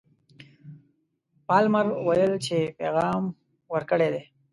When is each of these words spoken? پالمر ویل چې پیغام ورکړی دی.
پالمر 1.47 1.87
ویل 2.05 2.33
چې 2.45 2.57
پیغام 2.79 3.23
ورکړی 3.73 4.07
دی. 4.13 4.23